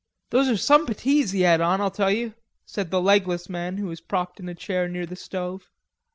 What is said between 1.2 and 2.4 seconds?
he had on, I'll tell you,"